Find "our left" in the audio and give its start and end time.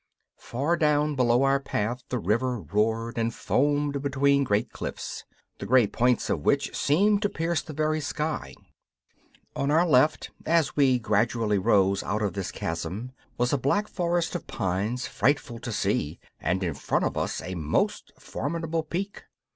9.69-10.31